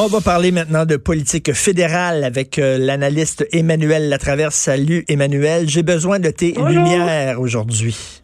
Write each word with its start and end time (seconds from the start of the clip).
On 0.00 0.06
va 0.06 0.20
parler 0.20 0.52
maintenant 0.52 0.86
de 0.86 0.94
politique 0.94 1.52
fédérale 1.52 2.22
avec 2.22 2.60
euh, 2.60 2.78
l'analyste 2.78 3.44
Emmanuel 3.50 4.08
Latraverse. 4.08 4.54
Salut 4.54 5.04
Emmanuel, 5.08 5.68
j'ai 5.68 5.82
besoin 5.82 6.20
de 6.20 6.30
tes 6.30 6.52
lumières 6.52 7.40
aujourd'hui. 7.40 8.20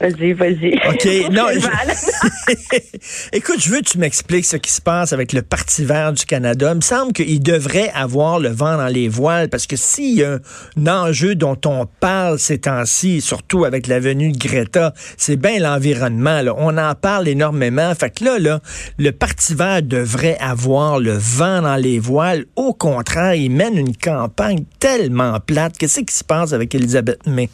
Vas-y, 0.00 0.32
vas-y. 0.32 0.74
OK. 0.88 1.30
Non, 1.30 1.46
Écoute, 3.32 3.60
je 3.60 3.70
veux 3.70 3.80
que 3.80 3.90
tu 3.90 3.98
m'expliques 3.98 4.46
ce 4.46 4.56
qui 4.56 4.70
se 4.70 4.80
passe 4.80 5.12
avec 5.12 5.34
le 5.34 5.42
Parti 5.42 5.84
vert 5.84 6.14
du 6.14 6.24
Canada. 6.24 6.70
Il 6.72 6.76
me 6.76 6.80
semble 6.80 7.12
qu'il 7.12 7.42
devrait 7.42 7.90
avoir 7.94 8.40
le 8.40 8.48
vent 8.48 8.78
dans 8.78 8.86
les 8.86 9.08
voiles 9.08 9.50
parce 9.50 9.66
que 9.66 9.76
s'il 9.76 10.14
y 10.14 10.24
a 10.24 10.38
un 10.78 10.86
enjeu 10.86 11.34
dont 11.34 11.58
on 11.66 11.86
parle 11.86 12.38
ces 12.38 12.58
temps-ci, 12.60 13.20
surtout 13.20 13.66
avec 13.66 13.86
la 13.86 14.00
venue 14.00 14.32
de 14.32 14.38
Greta, 14.38 14.94
c'est 15.18 15.36
bien 15.36 15.58
l'environnement. 15.58 16.40
On 16.56 16.78
en 16.78 16.94
parle 16.94 17.28
énormément. 17.28 17.94
Fait 17.94 18.10
que 18.10 18.24
là, 18.24 18.38
là, 18.38 18.60
le 18.98 19.12
Parti 19.12 19.54
vert 19.54 19.82
devrait 19.82 20.38
avoir 20.40 20.98
le 20.98 21.12
vent 21.12 21.60
dans 21.60 21.76
les 21.76 21.98
voiles. 21.98 22.46
Au 22.56 22.72
contraire, 22.72 23.34
il 23.34 23.50
mène 23.50 23.76
une 23.76 23.94
campagne 23.94 24.64
tellement 24.78 25.38
plate. 25.40 25.76
Qu'est-ce 25.76 26.00
qui 26.00 26.14
se 26.14 26.24
passe 26.24 26.54
avec 26.54 26.74
Elisabeth 26.74 27.26
May? 27.26 27.50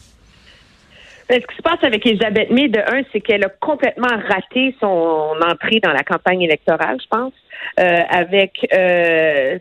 Ben, 1.28 1.40
ce 1.40 1.46
qui 1.46 1.56
se 1.56 1.62
passe 1.62 1.82
avec 1.82 2.06
Elisabeth 2.06 2.50
May, 2.50 2.68
de 2.68 2.78
un, 2.78 3.02
c'est 3.12 3.20
qu'elle 3.20 3.44
a 3.44 3.48
complètement 3.48 4.16
raté 4.28 4.74
son 4.80 5.34
entrée 5.44 5.80
dans 5.82 5.92
la 5.92 6.02
campagne 6.02 6.42
électorale, 6.42 6.98
je 7.02 7.08
pense, 7.08 7.32
euh, 7.80 8.00
avec 8.08 8.66
euh, 8.72 9.58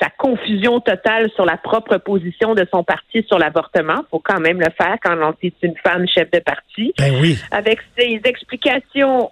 sa 0.00 0.08
confusion 0.16 0.80
totale 0.80 1.30
sur 1.34 1.44
la 1.44 1.56
propre 1.56 1.98
position 1.98 2.54
de 2.54 2.66
son 2.72 2.82
parti 2.82 3.24
sur 3.26 3.38
l'avortement. 3.38 4.04
Faut 4.10 4.20
quand 4.20 4.40
même 4.40 4.58
le 4.58 4.70
faire 4.80 4.96
quand 5.02 5.16
on 5.20 5.34
est 5.42 5.54
une 5.62 5.76
femme 5.84 6.06
chef 6.08 6.30
de 6.30 6.38
parti. 6.38 6.92
Ben 6.96 7.12
oui. 7.20 7.38
Avec 7.50 7.80
ses 7.98 8.20
explications 8.24 9.30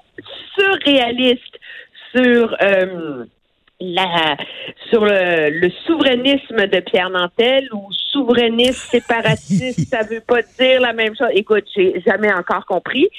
surréalistes 0.54 1.58
sur 2.14 2.56
euh, 2.62 3.24
la 3.80 4.36
sur 4.88 5.04
le, 5.04 5.50
le, 5.50 5.70
souverainisme 5.86 6.66
de 6.66 6.80
Pierre 6.80 7.10
Nantel 7.10 7.68
ou 7.72 7.88
souverainiste 7.92 8.90
séparatiste, 8.90 9.88
ça 9.90 10.02
veut 10.02 10.20
pas 10.20 10.42
dire 10.58 10.80
la 10.80 10.92
même 10.92 11.14
chose. 11.16 11.28
Écoute, 11.32 11.64
j'ai 11.74 12.02
jamais 12.06 12.32
encore 12.32 12.66
compris. 12.66 13.08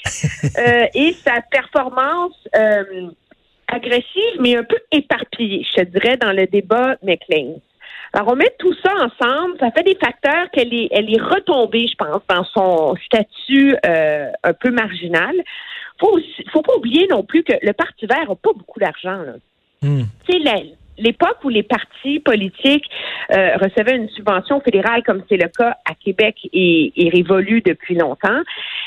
Euh, 0.57 0.85
et 0.95 1.13
sa 1.13 1.41
performance 1.51 2.35
euh, 2.55 3.09
agressive, 3.67 4.39
mais 4.39 4.55
un 4.55 4.63
peu 4.63 4.77
éparpillée, 4.91 5.65
je 5.77 5.83
dirais, 5.83 6.17
dans 6.17 6.31
le 6.31 6.47
débat 6.47 6.95
McLean. 7.03 7.59
Alors, 8.13 8.29
on 8.29 8.35
met 8.35 8.51
tout 8.57 8.73
ça 8.83 8.91
ensemble, 8.95 9.57
ça 9.59 9.71
fait 9.71 9.83
des 9.83 9.95
facteurs 9.95 10.49
qu'elle 10.51 10.73
est, 10.73 10.87
elle 10.91 11.13
est 11.13 11.21
retombée, 11.21 11.87
je 11.87 11.95
pense, 11.95 12.21
dans 12.27 12.43
son 12.45 12.95
statut 13.05 13.75
euh, 13.85 14.31
un 14.43 14.53
peu 14.53 14.71
marginal. 14.71 15.35
Faut 15.99 16.17
faut 16.51 16.61
pas 16.61 16.75
oublier 16.75 17.07
non 17.09 17.23
plus 17.23 17.43
que 17.43 17.53
le 17.61 17.73
Parti 17.73 18.05
vert 18.05 18.29
n'a 18.29 18.35
pas 18.35 18.53
beaucoup 18.53 18.79
d'argent. 18.79 19.21
Hmm. 19.81 20.03
C'est 20.29 20.39
l'époque 20.97 21.37
où 21.43 21.49
les 21.49 21.63
partis 21.63 22.19
politiques 22.19 22.89
euh, 23.31 23.55
recevaient 23.57 23.95
une 23.95 24.09
subvention 24.09 24.59
fédérale, 24.61 25.03
comme 25.03 25.23
c'est 25.29 25.37
le 25.37 25.49
cas 25.49 25.77
à 25.85 25.93
Québec, 25.93 26.35
et, 26.53 26.91
et 26.95 27.09
révolu 27.09 27.61
depuis 27.61 27.95
longtemps. 27.95 28.41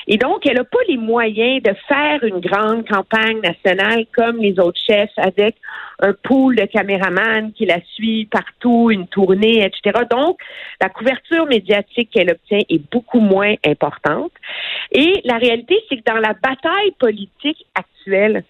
Et 0.06 0.16
donc, 0.16 0.46
elle 0.46 0.56
n'a 0.56 0.64
pas 0.64 0.78
les 0.88 0.96
moyens 0.96 1.62
de 1.62 1.72
faire 1.86 2.24
une 2.24 2.40
grande 2.40 2.88
campagne 2.88 3.40
nationale 3.40 4.06
comme 4.16 4.38
les 4.38 4.58
autres 4.58 4.80
chefs 4.84 5.12
avec 5.16 5.56
un 6.00 6.14
pool 6.14 6.56
de 6.56 6.64
caméramans 6.64 7.52
qui 7.52 7.66
la 7.66 7.78
suit 7.94 8.24
partout, 8.24 8.90
une 8.90 9.06
tournée, 9.06 9.64
etc. 9.64 10.04
Donc, 10.10 10.38
la 10.80 10.88
couverture 10.88 11.46
médiatique 11.46 12.10
qu'elle 12.10 12.30
obtient 12.30 12.60
est 12.68 12.90
beaucoup 12.90 13.20
moins 13.20 13.54
importante. 13.64 14.32
Et 14.92 15.20
la 15.24 15.36
réalité, 15.36 15.78
c'est 15.88 15.98
que 15.98 16.12
dans 16.12 16.18
la 16.18 16.32
bataille 16.32 16.92
politique 16.98 17.66
actuelle, 17.74 18.44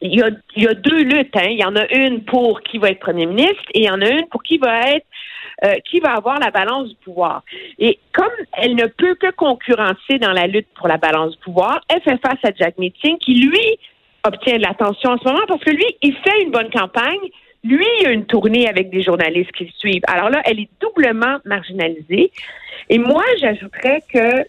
il 0.00 0.14
y, 0.14 0.22
a, 0.22 0.28
il 0.54 0.62
y 0.62 0.68
a 0.68 0.74
deux 0.74 1.02
luttes. 1.02 1.36
Hein. 1.36 1.48
Il 1.50 1.58
y 1.58 1.64
en 1.64 1.74
a 1.74 1.92
une 1.92 2.24
pour 2.24 2.60
qui 2.62 2.78
va 2.78 2.90
être 2.90 3.00
premier 3.00 3.26
ministre 3.26 3.64
et 3.74 3.80
il 3.80 3.84
y 3.84 3.90
en 3.90 4.00
a 4.00 4.08
une 4.08 4.26
pour 4.28 4.42
qui 4.42 4.58
va 4.58 4.90
être 4.92 5.06
euh, 5.64 5.74
qui 5.90 5.98
va 5.98 6.12
avoir 6.12 6.38
la 6.38 6.52
balance 6.52 6.88
du 6.88 6.94
pouvoir. 6.96 7.42
Et 7.80 7.98
comme 8.12 8.30
elle 8.52 8.76
ne 8.76 8.86
peut 8.86 9.16
que 9.16 9.32
concurrencer 9.32 10.18
dans 10.20 10.30
la 10.30 10.46
lutte 10.46 10.68
pour 10.76 10.86
la 10.86 10.98
balance 10.98 11.32
du 11.32 11.38
pouvoir, 11.38 11.80
elle 11.88 12.00
fait 12.02 12.16
face 12.18 12.38
à 12.44 12.50
Jack 12.56 12.78
Meeting 12.78 13.18
qui, 13.18 13.34
lui, 13.34 13.78
obtient 14.24 14.56
de 14.56 14.62
l'attention 14.62 15.10
en 15.10 15.18
ce 15.18 15.24
moment 15.24 15.44
parce 15.48 15.64
que 15.64 15.70
lui, 15.70 15.84
il 16.00 16.14
fait 16.14 16.42
une 16.42 16.52
bonne 16.52 16.70
campagne. 16.70 17.28
Lui, 17.64 17.84
il 18.00 18.06
a 18.06 18.12
une 18.12 18.26
tournée 18.26 18.68
avec 18.68 18.90
des 18.90 19.02
journalistes 19.02 19.50
qui 19.50 19.64
le 19.64 19.72
suivent. 19.76 20.04
Alors 20.06 20.30
là, 20.30 20.42
elle 20.44 20.60
est 20.60 20.70
doublement 20.80 21.38
marginalisée. 21.44 22.30
Et 22.88 22.98
moi, 22.98 23.24
j'ajouterais 23.40 24.04
que 24.12 24.44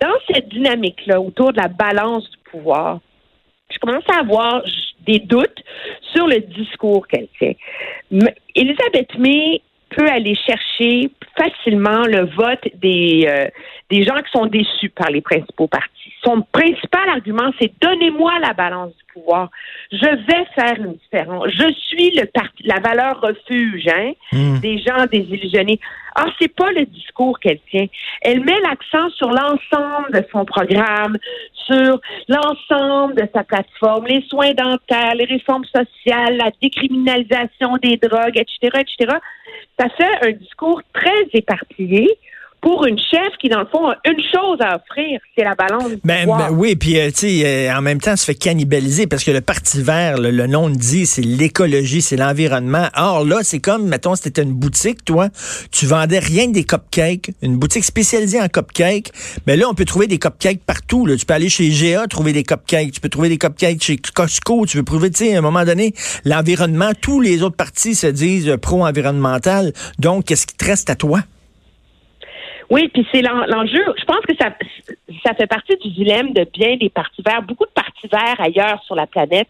dans 0.00 0.14
cette 0.30 0.50
dynamique-là, 0.50 1.20
autour 1.20 1.52
de 1.52 1.60
la 1.60 1.66
balance 1.66 2.30
du 2.30 2.38
pouvoir, 2.48 3.00
je 3.74 3.78
commence 3.78 4.04
à 4.08 4.20
avoir 4.20 4.62
des 5.06 5.18
doutes 5.18 5.62
sur 6.14 6.26
le 6.26 6.40
discours 6.40 7.06
qu'elle 7.08 7.28
fait. 7.38 7.56
Elisabeth 8.54 9.18
May 9.18 9.62
peut 9.94 10.08
aller 10.08 10.34
chercher 10.34 11.10
facilement 11.36 12.02
le 12.06 12.26
vote 12.34 12.66
des, 12.74 13.26
euh, 13.28 13.46
des 13.90 14.02
gens 14.02 14.16
qui 14.16 14.30
sont 14.32 14.46
déçus 14.46 14.90
par 14.90 15.10
les 15.10 15.20
principaux 15.20 15.68
partis. 15.68 16.12
Son 16.24 16.42
principal 16.42 17.08
argument, 17.08 17.50
c'est 17.60 17.72
donnez-moi 17.80 18.32
la 18.40 18.52
balance 18.52 18.92
du 18.96 19.04
pouvoir. 19.12 19.50
Je 19.92 19.98
vais 19.98 20.44
faire 20.54 20.78
une 20.78 20.94
différence. 20.94 21.48
Je 21.48 21.72
suis 21.72 22.10
le 22.10 22.26
parti, 22.26 22.62
la 22.64 22.80
valeur 22.80 23.20
refuge 23.20 23.86
hein, 23.88 24.12
hmm. 24.32 24.58
des 24.60 24.78
gens 24.78 25.06
désillusionnés. 25.10 25.78
Ah, 26.16 26.26
c'est 26.40 26.54
pas 26.54 26.70
le 26.70 26.86
discours 26.86 27.38
qu'elle 27.40 27.58
tient. 27.70 27.86
Elle 28.22 28.40
met 28.44 28.60
l'accent 28.60 29.10
sur 29.10 29.30
l'ensemble 29.30 30.12
de 30.12 30.24
son 30.30 30.44
programme, 30.44 31.16
sur 31.66 32.00
l'ensemble 32.28 33.14
de 33.16 33.28
sa 33.34 33.42
plateforme, 33.42 34.06
les 34.06 34.22
soins 34.28 34.52
dentaires, 34.52 35.14
les 35.16 35.24
réformes 35.24 35.64
sociales, 35.64 36.36
la 36.36 36.50
décriminalisation 36.62 37.76
des 37.82 37.96
drogues, 37.96 38.38
etc., 38.38 38.80
etc. 38.80 39.16
Ça 39.78 39.88
fait 39.88 40.28
un 40.28 40.32
discours 40.32 40.82
très 40.92 41.24
éparpillé 41.32 42.08
pour 42.64 42.86
une 42.86 42.98
chef 42.98 43.28
qui, 43.38 43.50
dans 43.50 43.60
le 43.60 43.66
fond, 43.66 43.90
a 43.90 43.96
une 44.06 44.22
chose 44.22 44.56
à 44.60 44.76
offrir, 44.76 45.20
c'est 45.36 45.44
la 45.44 45.54
balance 45.54 45.90
ben, 46.02 46.26
ben 46.26 46.48
oui, 46.50 46.76
puis 46.76 46.98
euh, 46.98 47.10
tu 47.10 47.28
sais, 47.28 47.68
euh, 47.68 47.76
en 47.76 47.82
même 47.82 48.00
temps, 48.00 48.16
se 48.16 48.24
fait 48.24 48.34
cannibaliser 48.34 49.06
parce 49.06 49.22
que 49.22 49.30
le 49.32 49.42
Parti 49.42 49.82
vert, 49.82 50.16
le, 50.16 50.46
nom 50.46 50.68
le 50.68 50.74
dit, 50.74 51.04
c'est 51.04 51.20
l'écologie, 51.20 52.00
c'est 52.00 52.16
l'environnement. 52.16 52.88
Or 52.96 53.26
là, 53.26 53.40
c'est 53.42 53.60
comme, 53.60 53.86
mettons, 53.86 54.14
c'était 54.14 54.42
une 54.42 54.54
boutique, 54.54 55.04
toi, 55.04 55.28
tu 55.72 55.84
vendais 55.84 56.18
rien 56.18 56.46
que 56.46 56.52
des 56.52 56.64
cupcakes, 56.64 57.32
une 57.42 57.58
boutique 57.58 57.84
spécialisée 57.84 58.40
en 58.40 58.48
cupcakes, 58.48 59.10
mais 59.46 59.58
là, 59.58 59.68
on 59.68 59.74
peut 59.74 59.84
trouver 59.84 60.06
des 60.06 60.18
cupcakes 60.18 60.64
partout. 60.64 61.04
Là. 61.04 61.16
Tu 61.18 61.26
peux 61.26 61.34
aller 61.34 61.50
chez 61.50 61.68
GA 61.68 62.06
trouver 62.06 62.32
des 62.32 62.44
cupcakes, 62.44 62.92
tu 62.92 63.00
peux 63.02 63.10
trouver 63.10 63.28
des 63.28 63.36
cupcakes 63.36 63.82
chez 63.82 63.98
Costco, 63.98 64.64
tu 64.64 64.78
peux 64.78 64.84
trouver, 64.84 65.10
tu 65.10 65.26
sais, 65.26 65.34
à 65.34 65.38
un 65.40 65.42
moment 65.42 65.66
donné, 65.66 65.92
l'environnement, 66.24 66.92
tous 66.98 67.20
les 67.20 67.42
autres 67.42 67.56
partis 67.56 67.94
se 67.94 68.06
disent 68.06 68.56
pro-environnemental. 68.62 69.74
Donc, 69.98 70.24
qu'est-ce 70.24 70.46
qui 70.46 70.56
te 70.56 70.64
reste 70.64 70.88
à 70.88 70.94
toi? 70.94 71.20
Oui, 72.70 72.88
puis 72.88 73.06
c'est 73.12 73.22
l'enjeu. 73.22 73.84
Je 73.98 74.04
pense 74.04 74.20
que 74.26 74.34
ça, 74.38 74.50
ça 75.24 75.34
fait 75.34 75.46
partie 75.46 75.76
du 75.76 75.90
dilemme 75.90 76.32
de 76.32 76.46
bien 76.52 76.76
des 76.76 76.90
partis 76.90 77.22
verts. 77.22 77.42
Beaucoup 77.42 77.66
de 77.66 77.72
partis 77.72 78.08
verts 78.08 78.40
ailleurs 78.40 78.82
sur 78.84 78.94
la 78.94 79.06
planète 79.06 79.48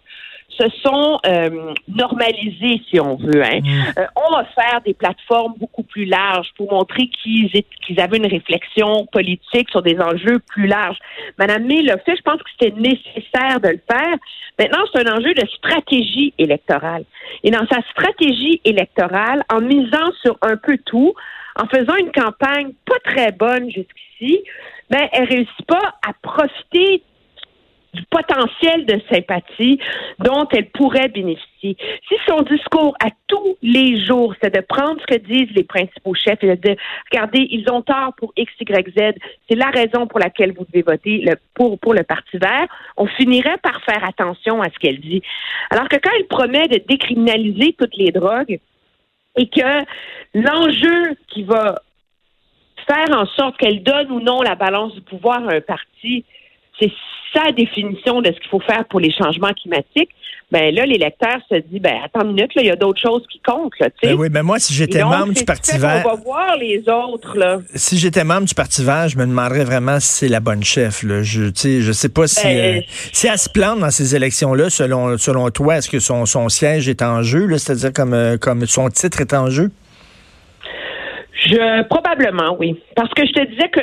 se 0.59 0.69
sont 0.83 1.19
euh, 1.27 1.73
normalisés, 1.89 2.81
si 2.89 3.01
on 3.01 3.17
veut. 3.17 3.43
Hein. 3.43 3.61
Mm. 3.63 3.99
Euh, 3.99 4.07
on 4.29 4.33
va 4.33 4.45
faire 4.45 4.81
des 4.85 4.95
plateformes 4.95 5.55
beaucoup 5.59 5.83
plus 5.83 6.05
larges 6.05 6.49
pour 6.57 6.73
montrer 6.73 7.09
qu'ils 7.09 7.51
qu'ils 7.87 8.01
avaient 8.01 8.19
une 8.19 8.27
réflexion 8.27 9.07
politique 9.11 9.71
sur 9.71 9.83
des 9.83 9.99
enjeux 9.99 10.39
plus 10.47 10.67
larges. 10.67 10.99
Madame 11.39 11.65
May 11.65 11.83
l'a 11.83 11.99
fait, 11.99 12.17
je 12.17 12.23
pense 12.23 12.43
que 12.43 12.51
c'était 12.59 12.75
nécessaire 12.77 13.61
de 13.61 13.69
le 13.69 13.81
faire. 13.91 14.17
Maintenant, 14.59 14.85
c'est 14.93 15.07
un 15.07 15.17
enjeu 15.17 15.35
de 15.35 15.47
stratégie 15.57 16.33
électorale. 16.39 17.05
Et 17.43 17.51
dans 17.51 17.67
sa 17.67 17.81
stratégie 17.91 18.61
électorale, 18.65 19.43
en 19.53 19.61
misant 19.61 20.13
sur 20.23 20.37
un 20.43 20.57
peu 20.57 20.79
tout, 20.85 21.15
en 21.57 21.67
faisant 21.67 21.97
une 21.97 22.13
campagne 22.13 22.73
pas 22.85 22.99
très 23.05 23.33
bonne 23.33 23.71
jusqu'ici, 23.71 24.43
ben, 24.91 25.09
elle 25.13 25.25
réussit 25.25 25.67
pas 25.67 25.95
à 26.07 26.13
profiter 26.23 27.03
du 27.95 28.03
potentiel 28.11 28.87
de 28.87 29.01
sympathie 29.11 29.79
dont 30.19 30.49
elle 30.53 30.69
pourrait 30.71 31.09
bénéficier. 31.09 31.77
Si 32.09 32.15
son 32.27 32.43
discours 32.43 32.97
à 33.01 33.11
tous 33.29 33.57
les 33.63 34.05
jours. 34.05 34.35
C'est 34.43 34.55
de 34.55 34.61
prendre 34.61 35.01
ce 35.01 35.07
que 35.07 35.21
disent 35.21 35.55
les 35.55 35.65
principaux 35.65 36.15
chefs 36.15 36.43
et 36.43 36.49
de 36.49 36.55
dire, 36.55 36.77
regardez, 37.11 37.47
ils 37.51 37.71
ont 37.71 37.83
tort 37.83 38.13
pour 38.17 38.33
X, 38.37 38.53
Y, 38.61 38.89
Z. 38.91 39.15
C'est 39.49 39.57
la 39.57 39.71
raison 39.71 40.07
pour 40.07 40.19
laquelle 40.19 40.53
vous 40.53 40.65
devez 40.67 40.83
voter 40.83 41.25
pour, 41.55 41.79
pour 41.79 41.95
le 41.95 42.03
Parti 42.03 42.39
vert. 42.39 42.67
On 42.97 43.07
finirait 43.07 43.59
par 43.59 43.83
faire 43.85 44.05
attention 44.05 44.61
à 44.63 44.67
ce 44.67 44.79
qu'elle 44.79 45.01
dit. 45.01 45.23
Alors 45.71 45.89
que 45.89 45.97
quand 45.97 46.11
elle 46.19 46.27
promet 46.27 46.69
de 46.69 46.81
décriminaliser 46.87 47.75
toutes 47.79 47.97
les 47.97 48.13
drogues 48.13 48.61
et 49.37 49.49
que 49.49 49.85
l'enjeu 50.35 51.17
qui 51.29 51.43
va 51.43 51.83
faire 52.87 53.17
en 53.17 53.27
sorte 53.27 53.57
qu'elle 53.57 53.83
donne 53.83 54.11
ou 54.11 54.21
non 54.21 54.43
la 54.43 54.55
balance 54.55 54.95
du 54.95 55.01
pouvoir 55.01 55.49
à 55.49 55.55
un 55.55 55.61
parti, 55.61 56.25
c'est 56.79 56.93
sa 57.35 57.53
définition 57.53 58.23
de 58.23 58.29
ce 58.29 58.39
qu'il 58.39 58.49
faut 58.49 58.61
faire 58.61 58.85
pour 58.87 59.01
les 59.01 59.13
changements 59.13 59.53
climatiques, 59.53 60.11
ben 60.53 60.73
là, 60.73 60.87
l'électeur 60.87 61.37
se 61.51 61.57
dit, 61.57 61.81
ben 61.81 61.95
attends 62.05 62.23
une 62.23 62.35
minute, 62.35 62.53
il 62.55 62.67
y 62.67 62.71
a 62.71 62.77
d'autres 62.77 63.01
choses 63.01 63.25
qui 63.31 63.41
comptent. 63.41 63.73
Là, 63.81 63.89
ben 64.03 64.15
oui, 64.15 64.29
mais 64.31 64.43
moi, 64.43 64.59
si 64.59 64.73
j'étais 64.73 65.03
membre 65.03 65.33
du 65.33 65.45
Parti 65.45 65.77
vert... 65.79 66.03
On 66.07 66.11
va 66.11 66.15
voir 66.15 66.57
les 66.57 66.85
autres. 66.89 67.37
Là. 67.37 67.59
Si 67.75 67.99
j'étais 67.99 68.23
membre 68.23 68.45
du 68.45 68.55
Parti 68.55 68.85
vert, 68.85 69.09
je 69.09 69.19
me 69.19 69.27
demanderais 69.27 69.65
vraiment 69.65 69.99
si 69.99 70.09
c'est 70.09 70.29
la 70.29 70.41
bonne 70.41 70.63
chef. 70.63 71.03
Là. 71.03 71.23
Je 71.23 71.51
je 71.55 71.93
sais 71.93 72.09
pas 72.09 72.27
si, 72.29 72.47
ben, 72.47 72.79
euh, 72.79 72.81
si 73.13 73.27
elle 73.27 73.39
se 73.39 73.49
plante 73.49 73.81
dans 73.81 73.91
ces 73.91 74.15
élections-là, 74.15 74.71
selon, 74.71 75.19
selon 75.19 75.51
toi, 75.51 75.79
est-ce 75.79 75.91
que 75.91 75.99
son, 75.99 76.25
son 76.27 76.49
siège 76.49 76.89
est 76.89 77.03
en 77.03 77.23
jeu, 77.23 77.49
c'est-à-dire 77.59 77.93
comme, 77.93 78.15
euh, 78.15 78.37
comme 78.37 78.65
son 78.67 78.91
titre 78.91 79.23
est 79.23 79.35
en 79.35 79.51
jeu? 79.51 79.71
Je 81.47 81.83
probablement 81.89 82.57
oui, 82.59 82.81
parce 82.95 83.13
que 83.13 83.27
je 83.27 83.33
te 83.33 83.45
disais 83.51 83.69
que 83.71 83.81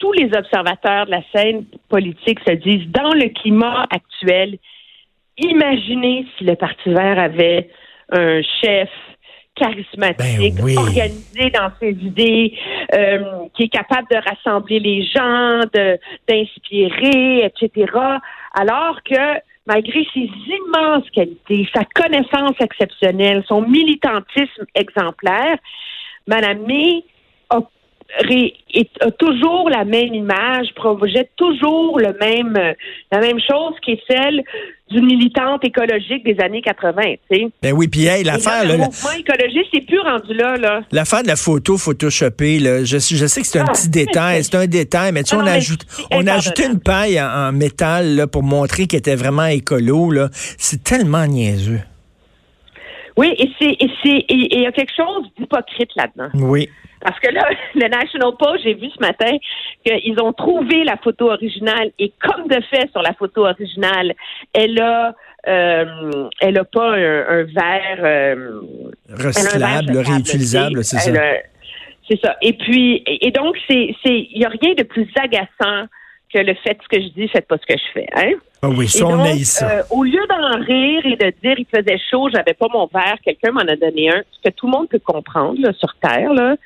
tous 0.00 0.12
les 0.12 0.30
observateurs 0.36 1.06
de 1.06 1.12
la 1.12 1.22
scène 1.32 1.64
politique 1.88 2.40
se 2.46 2.52
disent 2.54 2.88
dans 2.88 3.12
le 3.12 3.28
climat 3.28 3.86
actuel, 3.90 4.58
imaginez 5.38 6.26
si 6.36 6.44
le 6.44 6.56
Parti 6.56 6.92
vert 6.92 7.18
avait 7.18 7.70
un 8.10 8.40
chef 8.42 8.88
charismatique, 9.54 10.54
ben 10.54 10.78
organisé 10.78 11.50
dans 11.50 11.70
ses 11.78 11.90
idées, 11.90 12.58
euh, 12.94 13.46
qui 13.54 13.64
est 13.64 13.68
capable 13.68 14.08
de 14.10 14.16
rassembler 14.16 14.80
les 14.80 15.04
gens, 15.04 15.60
de 15.74 15.98
d'inspirer, 16.26 17.44
etc. 17.44 17.92
Alors 18.54 19.02
que 19.04 19.38
malgré 19.66 20.06
ses 20.14 20.30
immenses 20.48 21.08
qualités, 21.10 21.68
sa 21.74 21.84
connaissance 21.84 22.56
exceptionnelle, 22.60 23.44
son 23.46 23.62
militantisme 23.62 24.64
exemplaire, 24.74 25.58
Madame 26.26 26.64
May 26.66 27.04
a, 27.50 27.58
toujours 29.18 29.70
la 29.70 29.84
même 29.84 30.14
image, 30.14 30.68
projette 30.74 31.30
toujours 31.36 31.98
le 31.98 32.16
même, 32.20 32.58
la 33.10 33.20
même 33.20 33.38
chose 33.40 33.74
qui 33.82 33.92
est 33.92 34.02
celle 34.08 34.42
d'une 34.90 35.06
militante 35.06 35.64
écologique 35.64 36.24
des 36.24 36.36
années 36.42 36.62
80. 36.62 37.02
Tu 37.30 37.46
Ben 37.62 37.72
oui, 37.72 37.88
puis 37.88 38.06
hey, 38.06 38.24
l'affaire... 38.24 38.64
Le 38.64 38.76
mouvement 38.76 39.12
écologiste, 39.16 39.68
c'est 39.72 39.86
plus 39.86 40.00
rendu 40.00 40.34
là. 40.34 40.56
là. 40.56 40.80
L'affaire 40.90 41.22
de 41.22 41.28
la 41.28 41.36
photo 41.36 41.76
photoshopée, 41.76 42.58
là, 42.58 42.84
je, 42.84 42.98
je 42.98 43.26
sais 43.26 43.40
que 43.40 43.46
c'est 43.46 43.60
un 43.60 43.66
ah, 43.68 43.72
petit 43.72 43.88
détail, 43.88 44.42
c'est 44.42 44.56
un 44.56 44.66
détail, 44.66 45.12
mais 45.12 45.22
tu 45.22 45.30
sais, 45.30 45.36
on, 45.36 45.46
ajoute, 45.46 45.86
on 46.10 46.26
a 46.26 46.34
ajouté 46.34 46.66
une 46.66 46.80
paille 46.80 47.20
en, 47.20 47.52
métal 47.52 48.16
là, 48.16 48.26
pour 48.26 48.42
montrer 48.42 48.86
qu'elle 48.86 48.98
était 48.98 49.16
vraiment 49.16 49.46
écolo. 49.46 50.12
C'est 50.58 50.82
tellement 50.82 51.26
niaiseux. 51.26 51.80
Oui, 53.16 53.34
et 53.38 53.50
c'est 53.58 53.76
et 53.80 53.90
c'est 54.02 54.24
il 54.28 54.60
y 54.60 54.66
a 54.66 54.72
quelque 54.72 54.94
chose 54.94 55.28
d'hypocrite 55.38 55.90
là-dedans. 55.96 56.30
Oui. 56.34 56.68
Parce 57.00 57.18
que 57.20 57.30
là, 57.30 57.48
le 57.74 57.88
National 57.88 58.32
Post, 58.38 58.62
j'ai 58.64 58.74
vu 58.74 58.88
ce 58.90 59.00
matin 59.00 59.36
qu'ils 59.84 60.20
ont 60.20 60.32
trouvé 60.32 60.84
la 60.84 60.96
photo 60.96 61.30
originale 61.30 61.90
et 61.98 62.12
comme 62.20 62.48
de 62.48 62.60
fait 62.70 62.90
sur 62.92 63.02
la 63.02 63.14
photo 63.14 63.46
originale, 63.46 64.14
elle 64.52 64.80
a 64.80 65.14
euh, 65.48 66.28
elle 66.40 66.58
a 66.58 66.64
pas 66.64 66.92
un, 66.94 67.44
verre 67.44 68.00
euh, 68.00 68.60
recyclable, 69.08 69.96
réutilisable, 69.96 70.84
c'est 70.84 70.98
ça? 70.98 71.12
C'est 72.08 72.20
ça. 72.20 72.36
Et 72.42 72.52
puis 72.52 73.02
et 73.06 73.30
donc 73.30 73.56
c'est 73.68 73.94
c'est 74.04 74.28
il 74.32 74.38
y 74.38 74.44
a 74.44 74.48
rien 74.48 74.74
de 74.74 74.82
plus 74.82 75.08
agaçant 75.16 75.86
que 76.32 76.38
le 76.38 76.54
fait 76.54 76.78
ce 76.82 76.88
que 76.88 77.02
je 77.02 77.08
dis, 77.08 77.28
faites 77.28 77.46
pas 77.48 77.56
ce 77.56 77.66
que 77.66 77.78
je 77.78 77.92
fais. 77.92 78.06
Hein? 78.14 78.32
Ah 78.62 78.68
oui, 78.68 78.88
ça, 78.88 79.06
on 79.06 79.24
ça. 79.44 79.70
Euh, 79.70 79.82
au 79.90 80.04
lieu 80.04 80.20
d'en 80.28 80.62
rire 80.62 81.00
et 81.06 81.16
de 81.16 81.32
dire 81.42 81.58
il 81.58 81.66
faisait 81.74 81.98
chaud, 82.10 82.28
j'avais 82.30 82.52
pas 82.52 82.66
mon 82.70 82.86
verre, 82.92 83.16
quelqu'un 83.24 83.52
m'en 83.52 83.60
a 83.60 83.76
donné 83.76 84.10
un, 84.10 84.22
ce 84.32 84.50
que 84.50 84.54
tout 84.54 84.66
le 84.66 84.72
monde 84.72 84.88
peut 84.88 84.98
comprendre 84.98 85.58
là, 85.60 85.72
sur 85.78 85.94
Terre, 85.96 86.34
là, 86.34 86.56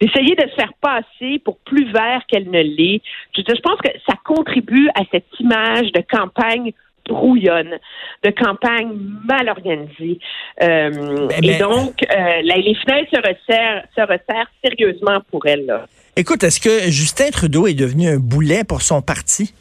d'essayer 0.00 0.34
de 0.34 0.48
se 0.48 0.54
faire 0.56 0.72
passer 0.80 1.38
pour 1.44 1.58
plus 1.58 1.92
vert 1.92 2.22
qu'elle 2.26 2.50
ne 2.50 2.60
l'est. 2.60 3.00
Je, 3.36 3.42
je 3.46 3.60
pense 3.60 3.80
que 3.80 3.90
ça 4.08 4.14
contribue 4.24 4.88
à 4.96 5.02
cette 5.12 5.28
image 5.38 5.92
de 5.92 6.02
campagne 6.10 6.72
brouillonne, 7.08 7.78
de 8.22 8.30
campagne 8.30 8.90
mal 9.26 9.48
organisée. 9.48 10.18
Euh, 10.62 11.28
et 11.42 11.58
donc, 11.58 12.02
euh, 12.02 12.42
les 12.42 12.74
fenêtres 12.74 13.10
se 13.10 13.16
resserrent, 13.16 13.84
se 13.96 14.02
resserrent 14.02 14.50
sérieusement 14.62 15.20
pour 15.30 15.46
elle. 15.46 15.66
Là. 15.66 15.86
Écoute, 16.16 16.44
est-ce 16.44 16.60
que 16.60 16.90
Justin 16.90 17.30
Trudeau 17.30 17.66
est 17.66 17.74
devenu 17.74 18.08
un 18.08 18.18
boulet 18.18 18.62
pour 18.64 18.82
son 18.82 19.00
parti? 19.02 19.54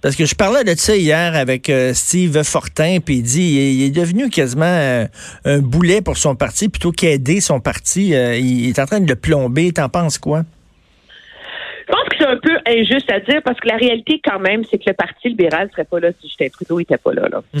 Parce 0.00 0.14
que 0.14 0.26
je 0.26 0.34
parlais 0.36 0.62
de 0.62 0.78
ça 0.78 0.94
hier 0.96 1.34
avec 1.34 1.68
euh, 1.68 1.92
Steve 1.92 2.44
Fortin, 2.44 2.98
puis 3.04 3.16
il 3.16 3.22
dit 3.22 3.42
il 3.42 3.82
est, 3.84 3.90
devenu 3.90 4.30
quasiment 4.30 4.64
euh, 4.64 5.06
un 5.44 5.58
boulet 5.58 6.02
pour 6.02 6.16
son 6.16 6.36
parti 6.36 6.68
plutôt 6.68 6.92
qu'aider 6.92 7.40
son 7.40 7.58
parti. 7.58 8.14
Euh, 8.14 8.36
il, 8.36 8.68
est 8.68 8.78
en 8.78 8.86
train 8.86 9.00
de 9.00 9.08
le 9.08 9.16
plomber. 9.16 9.72
T'en 9.72 9.88
penses 9.88 10.18
quoi? 10.18 10.42
Je 11.88 11.92
pense 11.92 12.04
que 12.10 12.16
c'est 12.18 12.26
un 12.26 12.36
peu 12.36 12.58
injuste 12.66 13.10
à 13.10 13.18
dire 13.18 13.40
parce 13.42 13.58
que 13.58 13.66
la 13.66 13.76
réalité, 13.76 14.20
quand 14.22 14.38
même, 14.38 14.62
c'est 14.70 14.76
que 14.76 14.84
le 14.88 14.92
Parti 14.92 15.30
libéral 15.30 15.70
serait 15.70 15.86
pas 15.86 15.98
là 15.98 16.10
si 16.20 16.28
Justin 16.28 16.48
Trudeau 16.48 16.78
n'était 16.78 16.98
pas 16.98 17.14
là. 17.14 17.28
là. 17.30 17.42
Mm. 17.54 17.60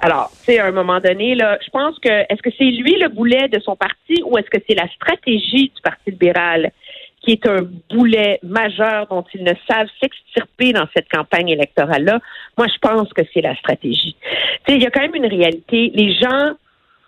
Alors, 0.00 0.30
c'est 0.32 0.58
à 0.58 0.66
un 0.66 0.70
moment 0.72 1.00
donné, 1.00 1.34
là, 1.34 1.58
je 1.62 1.68
pense 1.68 1.98
que 1.98 2.08
est-ce 2.08 2.40
que 2.40 2.48
c'est 2.56 2.64
lui 2.64 2.98
le 2.98 3.08
boulet 3.10 3.46
de 3.48 3.60
son 3.60 3.76
parti 3.76 4.22
ou 4.24 4.38
est-ce 4.38 4.48
que 4.48 4.56
c'est 4.66 4.74
la 4.74 4.88
stratégie 4.88 5.70
du 5.74 5.82
Parti 5.82 6.10
libéral? 6.10 6.72
Qui 7.20 7.32
est 7.32 7.46
un 7.46 7.62
boulet 7.90 8.38
majeur 8.42 9.06
dont 9.08 9.24
ils 9.34 9.42
ne 9.42 9.52
savent 9.68 9.88
s'extirper 10.00 10.72
dans 10.72 10.86
cette 10.94 11.08
campagne 11.10 11.48
électorale-là. 11.48 12.20
Moi, 12.56 12.66
je 12.68 12.78
pense 12.78 13.12
que 13.12 13.22
c'est 13.34 13.40
la 13.40 13.56
stratégie. 13.56 14.16
Tu 14.64 14.72
sais, 14.72 14.78
il 14.78 14.82
y 14.82 14.86
a 14.86 14.90
quand 14.90 15.00
même 15.00 15.14
une 15.14 15.26
réalité. 15.26 15.90
Les 15.94 16.12
gens, 16.14 16.54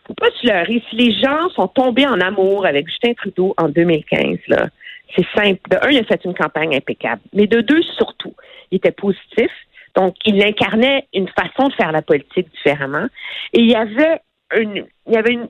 faut 0.06 0.14
pas 0.14 0.30
se 0.40 0.46
leurrer. 0.46 0.82
Si 0.90 0.96
les 0.96 1.12
gens 1.20 1.48
sont 1.50 1.68
tombés 1.68 2.06
en 2.06 2.20
amour 2.20 2.66
avec 2.66 2.88
Justin 2.88 3.14
Trudeau 3.14 3.54
en 3.56 3.68
2015, 3.68 4.38
là, 4.48 4.68
c'est 5.16 5.26
simple. 5.34 5.60
De 5.70 5.76
un, 5.76 5.90
il 5.90 5.98
a 5.98 6.04
fait 6.04 6.24
une 6.24 6.34
campagne 6.34 6.74
impeccable. 6.74 7.22
Mais 7.32 7.46
de 7.46 7.60
deux, 7.60 7.82
surtout, 7.96 8.34
il 8.70 8.76
était 8.76 8.92
positif. 8.92 9.50
Donc, 9.96 10.14
il 10.24 10.42
incarnait 10.42 11.06
une 11.12 11.28
façon 11.28 11.68
de 11.68 11.74
faire 11.74 11.92
la 11.92 12.02
politique 12.02 12.48
différemment. 12.50 13.06
Et 13.52 13.60
il 13.60 13.70
y 13.70 13.74
avait 13.74 14.20
une, 14.56 14.86
il 15.06 15.14
y 15.14 15.16
avait 15.16 15.32
une, 15.32 15.48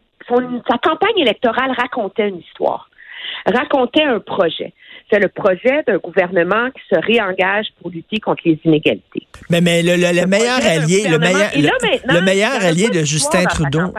sa 0.69 0.79
campagne 0.79 1.19
électorale 1.19 1.73
racontait 1.73 2.29
une 2.29 2.39
histoire 2.39 2.90
racontait 3.47 4.03
un 4.03 4.21
projet. 4.21 4.73
C'est 5.11 5.19
le 5.19 5.29
projet 5.29 5.83
d'un 5.87 5.99
gouvernement 5.99 6.71
qui 6.71 6.83
se 6.89 7.01
réengage 7.01 7.67
pour 7.81 7.91
lutter 7.91 8.19
contre 8.21 8.43
les 8.45 8.59
inégalités. 8.65 9.27
Mais, 9.49 9.61
mais 9.61 9.83
le, 9.83 10.27
meilleur 10.27 10.61
allié, 10.65 11.09
le 11.09 11.19
meilleur, 11.19 11.51
le, 11.55 12.21
meilleur 12.21 12.65
allié 12.65 12.89
de 12.91 13.03
Justin 13.03 13.45
Trudeau. 13.45 13.93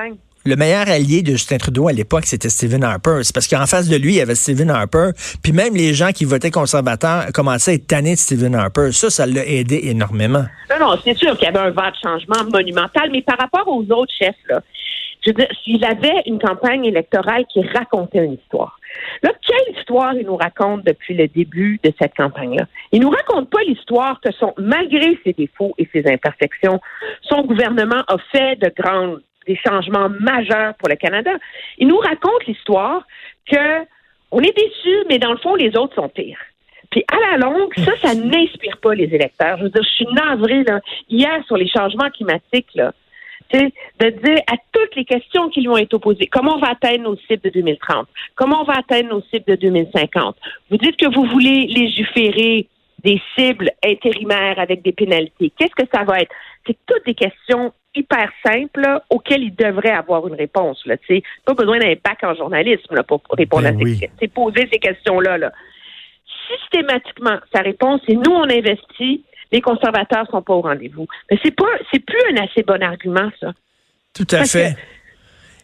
Le 0.43 0.55
meilleur 0.55 0.89
allié 0.89 1.21
de 1.21 1.33
Justin 1.33 1.57
Trudeau 1.57 1.87
à 1.87 1.93
l'époque, 1.93 2.25
c'était 2.25 2.49
Stephen 2.49 2.83
Harper. 2.83 3.19
C'est 3.21 3.33
parce 3.33 3.47
qu'en 3.47 3.67
face 3.67 3.87
de 3.87 3.95
lui, 3.95 4.13
il 4.13 4.15
y 4.15 4.21
avait 4.21 4.33
Stephen 4.33 4.71
Harper. 4.71 5.11
Puis 5.43 5.51
même 5.51 5.75
les 5.75 5.93
gens 5.93 6.11
qui 6.11 6.25
votaient 6.25 6.49
conservateurs 6.49 7.27
commençaient 7.31 7.71
à 7.71 7.73
être 7.75 7.85
tannés 7.85 8.15
de 8.15 8.19
Stephen 8.19 8.55
Harper. 8.55 8.91
Ça, 8.91 9.11
ça 9.11 9.27
l'a 9.27 9.45
aidé 9.45 9.81
énormément. 9.83 10.43
Non, 10.71 10.87
non, 10.87 10.99
c'est 11.03 11.15
sûr 11.15 11.37
qu'il 11.37 11.45
y 11.45 11.47
avait 11.47 11.59
un 11.59 11.69
vent 11.69 11.89
de 11.89 11.95
changement 12.01 12.43
monumental. 12.51 13.11
Mais 13.11 13.21
par 13.21 13.37
rapport 13.37 13.67
aux 13.67 13.83
autres 13.91 14.13
chefs, 14.17 14.33
là, 14.49 14.61
je 15.21 15.29
veux 15.29 15.35
dire, 15.35 15.47
s'il 15.63 15.83
avait 15.85 16.23
une 16.25 16.39
campagne 16.39 16.85
électorale 16.85 17.45
qui 17.51 17.61
racontait 17.61 18.25
une 18.25 18.33
histoire. 18.33 18.79
Là, 19.21 19.31
quelle 19.45 19.77
histoire 19.77 20.13
il 20.15 20.25
nous 20.25 20.35
raconte 20.35 20.83
depuis 20.83 21.13
le 21.13 21.27
début 21.27 21.79
de 21.83 21.91
cette 21.99 22.15
campagne-là? 22.15 22.65
Il 22.91 23.01
nous 23.01 23.09
raconte 23.09 23.49
pas 23.49 23.61
l'histoire 23.67 24.19
que 24.21 24.31
son, 24.33 24.53
malgré 24.57 25.17
ses 25.23 25.33
défauts 25.33 25.73
et 25.77 25.87
ses 25.93 26.07
imperfections, 26.11 26.79
son 27.21 27.43
gouvernement 27.43 28.03
a 28.07 28.17
fait 28.31 28.55
de 28.57 28.71
grands, 28.75 29.15
des 29.47 29.57
changements 29.57 30.09
majeurs 30.09 30.73
pour 30.75 30.89
le 30.89 30.95
Canada. 30.95 31.31
Il 31.77 31.87
nous 31.87 31.97
raconte 31.97 32.45
l'histoire 32.47 33.03
que 33.49 33.85
on 34.31 34.39
est 34.39 34.55
déçus, 34.57 35.05
mais 35.09 35.19
dans 35.19 35.31
le 35.31 35.37
fond, 35.37 35.55
les 35.55 35.75
autres 35.77 35.95
sont 35.95 36.09
pires. 36.09 36.39
Puis 36.89 37.03
à 37.11 37.31
la 37.31 37.37
longue, 37.37 37.73
ça, 37.77 37.91
ça 38.01 38.15
n'inspire 38.15 38.77
pas 38.81 38.95
les 38.95 39.13
électeurs. 39.13 39.57
Je 39.57 39.63
veux 39.63 39.69
dire, 39.69 39.83
je 39.83 39.89
suis 39.89 40.07
navrée, 40.13 40.63
là. 40.63 40.79
Hier, 41.09 41.43
sur 41.47 41.57
les 41.57 41.67
changements 41.67 42.09
climatiques, 42.09 42.73
là, 42.75 42.93
de 43.57 44.09
dire 44.09 44.37
à 44.51 44.55
toutes 44.71 44.95
les 44.95 45.05
questions 45.05 45.49
qui 45.49 45.61
lui 45.61 45.69
ont 45.69 45.77
été 45.77 45.97
posées, 45.99 46.27
comment 46.27 46.55
on 46.55 46.59
va 46.59 46.69
atteindre 46.71 47.03
nos 47.03 47.17
cibles 47.27 47.43
de 47.43 47.49
2030? 47.49 48.07
Comment 48.35 48.61
on 48.61 48.65
va 48.65 48.79
atteindre 48.79 49.09
nos 49.09 49.21
cibles 49.31 49.45
de 49.47 49.55
2050? 49.55 50.35
Vous 50.69 50.77
dites 50.77 50.97
que 50.97 51.13
vous 51.13 51.25
voulez 51.25 51.67
légiférer 51.67 52.67
des 53.03 53.21
cibles 53.37 53.71
intérimaires 53.83 54.59
avec 54.59 54.81
des 54.83 54.91
pénalités. 54.91 55.51
Qu'est-ce 55.57 55.75
que 55.75 55.89
ça 55.93 56.03
va 56.03 56.19
être? 56.19 56.33
C'est 56.67 56.77
toutes 56.85 57.05
des 57.05 57.15
questions 57.15 57.73
hyper 57.95 58.31
simples 58.45 59.01
auxquelles 59.09 59.43
il 59.43 59.55
devrait 59.55 59.91
avoir 59.91 60.27
une 60.27 60.35
réponse. 60.35 60.85
Là, 60.85 60.95
pas 61.45 61.53
besoin 61.53 61.79
d'un 61.79 61.93
bac 62.03 62.19
en 62.23 62.35
journalisme 62.35 62.95
là, 62.95 63.03
pour 63.03 63.21
répondre 63.31 63.67
à 63.67 63.71
ben 63.71 63.79
ces 63.79 63.91
questions. 63.91 64.17
C'est 64.19 64.33
poser 64.33 64.69
ces 64.71 64.79
questions-là. 64.79 65.37
Là. 65.37 65.51
Systématiquement, 66.47 67.37
sa 67.53 67.61
réponse, 67.61 68.01
c'est 68.07 68.15
nous, 68.15 68.31
on 68.31 68.43
investit, 68.43 69.23
les 69.51 69.61
conservateurs 69.61 70.27
sont 70.29 70.41
pas 70.41 70.53
au 70.53 70.61
rendez-vous. 70.61 71.07
Mais 71.29 71.37
c'est 71.43 71.55
pas, 71.55 71.65
c'est 71.91 71.99
plus 71.99 72.19
un 72.31 72.43
assez 72.43 72.63
bon 72.63 72.81
argument, 72.81 73.29
ça. 73.39 73.53
Tout 74.13 74.27
à 74.31 74.43
fait. 74.45 74.75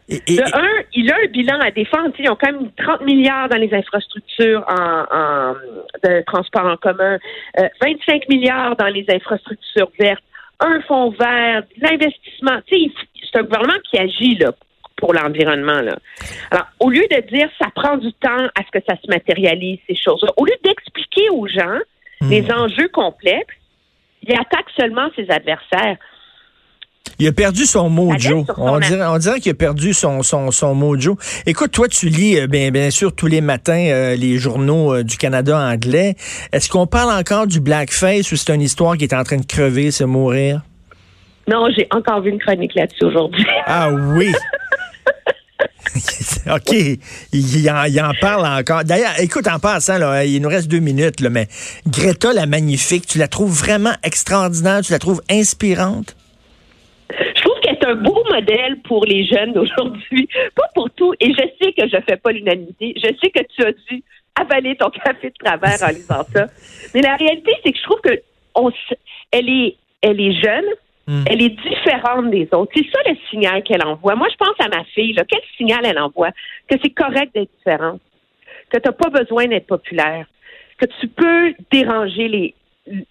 de 0.09 0.55
un, 0.55 0.83
il 0.93 1.11
a 1.11 1.15
un 1.15 1.27
bilan 1.27 1.59
à 1.59 1.71
défendre. 1.71 2.13
Ils 2.17 2.29
ont 2.29 2.37
quand 2.39 2.51
même 2.51 2.71
30 2.77 3.01
milliards 3.01 3.49
dans 3.49 3.57
les 3.57 3.73
infrastructures 3.73 4.63
en, 4.67 5.55
de 6.03 6.23
transport 6.25 6.65
en 6.65 6.77
commun, 6.77 7.17
25 7.81 8.15
euh, 8.15 8.19
milliards 8.29 8.75
dans 8.77 8.87
les 8.87 9.05
infrastructures 9.09 9.91
vertes, 9.99 10.23
un 10.59 10.81
fonds 10.81 11.09
vert, 11.11 11.63
l'investissement. 11.81 12.59
C'est 12.69 13.39
un 13.39 13.43
gouvernement 13.43 13.79
qui 13.89 13.99
agit 13.99 14.35
là, 14.35 14.53
pour 14.95 15.13
l'environnement. 15.13 15.81
Là. 15.81 15.97
Alors, 16.51 16.67
au 16.79 16.89
lieu 16.89 17.05
de 17.11 17.21
dire 17.29 17.49
ça 17.61 17.67
prend 17.75 17.97
du 17.97 18.11
temps 18.13 18.47
à 18.55 18.63
ce 18.65 18.79
que 18.79 18.83
ça 18.87 18.95
se 18.95 19.09
matérialise, 19.09 19.79
ces 19.87 19.95
choses-là, 19.95 20.31
au 20.37 20.45
lieu 20.45 20.55
d'expliquer 20.63 21.29
aux 21.31 21.47
gens 21.47 21.79
hmm. 22.21 22.29
les 22.29 22.51
enjeux 22.51 22.87
complexes, 22.89 23.56
il 24.27 24.35
attaque 24.35 24.67
seulement 24.75 25.09
ses 25.15 25.29
adversaires. 25.29 25.97
Il 27.19 27.27
a 27.27 27.31
perdu 27.31 27.65
son 27.65 27.89
mojo. 27.89 28.45
On 28.57 28.79
dirait, 28.79 29.05
on 29.05 29.17
dirait 29.17 29.39
qu'il 29.39 29.51
a 29.51 29.55
perdu 29.55 29.93
son, 29.93 30.21
son, 30.21 30.51
son 30.51 30.75
mojo. 30.75 31.17
Écoute, 31.45 31.71
toi, 31.71 31.87
tu 31.87 32.09
lis 32.09 32.39
euh, 32.39 32.47
bien, 32.47 32.69
bien 32.69 32.91
sûr 32.91 33.15
tous 33.15 33.27
les 33.27 33.41
matins 33.41 33.87
euh, 33.87 34.15
les 34.15 34.37
journaux 34.37 34.93
euh, 34.93 35.03
du 35.03 35.17
Canada 35.17 35.57
anglais. 35.57 36.15
Est-ce 36.51 36.69
qu'on 36.69 36.85
parle 36.85 37.17
encore 37.17 37.47
du 37.47 37.59
blackface 37.59 38.31
ou 38.31 38.35
c'est 38.35 38.53
une 38.53 38.61
histoire 38.61 38.97
qui 38.97 39.05
est 39.05 39.15
en 39.15 39.23
train 39.23 39.37
de 39.37 39.45
crever, 39.45 39.89
se 39.91 40.03
mourir? 40.03 40.61
Non, 41.47 41.67
j'ai 41.75 41.87
encore 41.91 42.21
vu 42.21 42.29
une 42.29 42.39
chronique 42.39 42.75
là-dessus 42.75 43.05
aujourd'hui. 43.05 43.45
Ah 43.65 43.89
oui! 43.89 44.33
OK. 46.51 46.73
Il 47.33 48.01
en, 48.01 48.13
parle 48.19 48.45
encore. 48.45 48.83
D'ailleurs, 48.83 49.19
écoute, 49.19 49.47
en 49.47 49.59
passant, 49.59 49.97
il 50.21 50.41
nous 50.41 50.49
reste 50.49 50.67
deux 50.67 50.79
minutes, 50.79 51.21
mais 51.21 51.47
Greta, 51.87 52.33
la 52.33 52.45
magnifique, 52.45 53.05
tu 53.07 53.17
la 53.17 53.27
trouves 53.27 53.51
vraiment 53.51 53.93
extraordinaire? 54.03 54.81
Tu 54.81 54.91
la 54.91 54.99
trouves 54.99 55.21
inspirante? 55.29 56.15
Je 57.09 57.41
trouve 57.41 57.59
qu'elle 57.61 57.75
est 57.75 57.85
un 57.85 57.95
beau 57.95 58.23
modèle 58.31 58.81
pour 58.83 59.05
les 59.05 59.25
jeunes 59.25 59.53
d'aujourd'hui. 59.53 60.27
Pas 60.55 60.69
pour 60.75 60.89
tout. 60.91 61.13
Et 61.19 61.31
je 61.31 61.43
sais 61.61 61.73
que 61.73 61.87
je 61.87 61.95
ne 61.95 62.01
fais 62.01 62.17
pas 62.17 62.31
l'unanimité. 62.31 62.93
Je 62.97 63.07
sais 63.21 63.29
que 63.31 63.43
tu 63.55 63.63
as 63.65 63.71
dû 63.71 64.03
avaler 64.35 64.75
ton 64.75 64.89
café 65.05 65.29
de 65.29 65.35
travers 65.43 65.81
en 65.83 65.91
lisant 65.91 66.25
ça. 66.33 66.47
Mais 66.93 67.01
la 67.01 67.15
réalité, 67.15 67.51
c'est 67.63 67.71
que 67.71 67.77
je 67.77 67.83
trouve 67.83 68.01
que 68.01 68.21
on, 68.55 68.71
elle 69.31 69.49
est, 69.49 69.75
elle 70.01 70.19
est 70.19 70.41
jeune 70.41 70.65
Hmm. 71.07 71.23
Elle 71.29 71.41
est 71.41 71.49
différente 71.49 72.29
des 72.29 72.49
autres. 72.51 72.71
C'est 72.75 72.85
ça 72.91 72.99
le 73.09 73.15
signal 73.29 73.63
qu'elle 73.63 73.85
envoie. 73.85 74.15
Moi, 74.15 74.27
je 74.29 74.35
pense 74.35 74.55
à 74.59 74.67
ma 74.67 74.83
fille. 74.83 75.13
Là, 75.13 75.23
quel 75.27 75.41
signal 75.55 75.85
elle 75.85 75.99
envoie? 75.99 76.31
Que 76.69 76.75
c'est 76.83 76.89
correct 76.89 77.33
d'être 77.33 77.49
différente. 77.57 78.01
Que 78.69 78.77
tu 78.77 78.87
n'as 78.87 78.93
pas 78.93 79.09
besoin 79.09 79.45
d'être 79.45 79.67
populaire. 79.67 80.25
Que 80.77 80.85
tu 80.99 81.07
peux 81.07 81.53
déranger 81.71 82.27
les, 82.27 82.53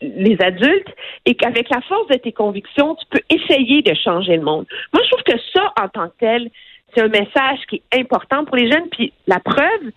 les 0.03 0.37
adultes 0.41 0.95
et 1.25 1.35
qu'avec 1.35 1.71
la 1.71 1.81
force 1.83 2.07
de 2.09 2.17
tes 2.17 2.33
convictions, 2.33 2.97
tu 2.97 3.07
peux 3.11 3.23
essayer 3.31 3.81
de 3.81 3.95
changer 3.95 4.37
le 4.37 4.43
monde. 4.43 4.67
Moi, 4.93 5.03
je 5.03 5.11
trouve 5.11 5.25
que 5.25 5.41
ça, 5.55 5.73
en 5.81 5.89
tant 5.89 6.09
que 6.09 6.15
tel, 6.21 6.51
c'est 6.95 7.03
un 7.03 7.09
message 7.09 7.61
qui 7.69 7.77
est 7.91 7.99
important 7.99 8.45
pour 8.45 8.57
les 8.57 8.71
jeunes. 8.71 8.89
Puis 8.91 9.13
la 9.27 9.41
preuve, 9.41 9.91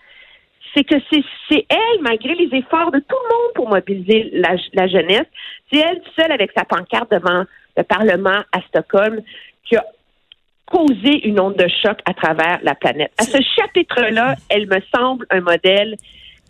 c'est 0.74 0.84
que 0.84 0.96
c'est 1.10 1.66
elle, 1.68 2.00
malgré 2.00 2.34
les 2.34 2.48
efforts 2.56 2.92
de 2.92 2.98
tout 3.00 3.16
le 3.28 3.34
monde 3.34 3.52
pour 3.54 3.68
mobiliser 3.68 4.30
la, 4.32 4.56
la 4.72 4.86
jeunesse, 4.86 5.26
c'est 5.70 5.80
elle 5.80 6.00
seule 6.18 6.32
avec 6.32 6.50
sa 6.56 6.64
pancarte 6.64 7.10
devant 7.10 7.44
le 7.80 7.84
Parlement 7.84 8.42
à 8.52 8.60
Stockholm 8.68 9.20
qui 9.66 9.76
a 9.76 9.84
causé 10.66 11.26
une 11.26 11.40
onde 11.40 11.56
de 11.56 11.66
choc 11.82 11.98
à 12.04 12.14
travers 12.14 12.60
la 12.62 12.74
planète. 12.74 13.12
À 13.18 13.24
ce 13.24 13.38
chapitre-là, 13.56 14.36
elle 14.48 14.68
me 14.68 14.80
semble 14.94 15.26
un 15.30 15.40
modèle 15.40 15.96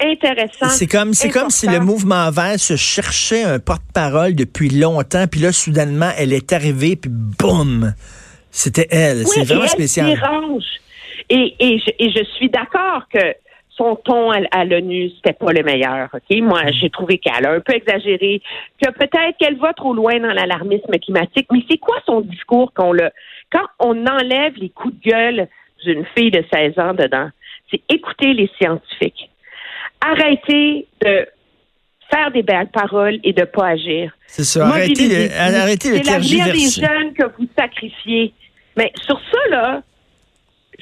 intéressant. 0.02 0.68
C'est 0.68 0.86
comme, 0.86 1.14
c'est 1.14 1.30
comme 1.30 1.50
si 1.50 1.66
le 1.66 1.80
mouvement 1.80 2.30
vert 2.30 2.58
se 2.58 2.76
cherchait 2.76 3.44
un 3.44 3.58
porte-parole 3.58 4.34
depuis 4.34 4.68
longtemps, 4.70 5.26
puis 5.30 5.40
là, 5.40 5.52
soudainement, 5.52 6.10
elle 6.18 6.32
est 6.32 6.52
arrivée, 6.52 6.96
puis 6.96 7.10
boum! 7.10 7.94
C'était 8.50 8.88
elle. 8.90 9.26
c'est 9.26 9.44
vraiment 9.44 9.68
spécial. 9.68 10.18
Et, 11.28 11.54
et, 11.60 11.78
je, 11.78 11.90
et 12.00 12.10
je 12.10 12.24
suis 12.36 12.50
d'accord 12.50 13.04
que 13.12 13.20
son 13.80 13.96
ton 13.96 14.30
à, 14.30 14.64
l'ONU, 14.64 15.10
c'était 15.16 15.32
pas 15.32 15.52
le 15.52 15.62
meilleur. 15.62 16.08
Ok, 16.12 16.38
Moi, 16.42 16.64
mm. 16.64 16.72
j'ai 16.74 16.90
trouvé 16.90 17.18
qu'elle 17.18 17.46
a 17.46 17.52
un 17.52 17.60
peu 17.60 17.74
exagéré, 17.74 18.42
que 18.82 18.90
peut-être 18.90 19.38
qu'elle 19.38 19.56
va 19.56 19.72
trop 19.72 19.94
loin 19.94 20.18
dans 20.20 20.32
l'alarmisme 20.32 20.92
climatique. 20.98 21.46
Mais 21.50 21.60
c'est 21.68 21.78
quoi 21.78 21.96
son 22.04 22.20
discours 22.20 22.72
qu'on 22.74 22.92
le 22.92 23.10
quand 23.50 23.66
on 23.78 24.06
enlève 24.06 24.54
les 24.56 24.68
coups 24.68 24.94
de 24.94 25.10
gueule 25.10 25.48
d'une 25.82 26.04
fille 26.16 26.30
de 26.30 26.44
16 26.52 26.78
ans 26.78 26.94
dedans, 26.94 27.30
c'est 27.70 27.80
écouter 27.88 28.34
les 28.34 28.50
scientifiques. 28.60 29.30
Arrêter 30.00 30.86
de 31.00 31.26
faire 32.12 32.30
des 32.32 32.42
belles 32.42 32.68
paroles 32.68 33.18
et 33.24 33.32
de 33.32 33.44
pas 33.44 33.68
agir. 33.68 34.12
C'est 34.26 34.44
ça. 34.44 34.66
Arrêtez 34.66 35.28
C'est 35.28 36.06
l'avenir 36.06 36.52
des 36.52 36.68
jeunes 36.68 37.14
que 37.14 37.24
vous 37.38 37.48
sacrifiez. 37.58 38.34
Mais 38.76 38.92
sur 39.04 39.20
ça, 39.32 39.38
là, 39.50 39.82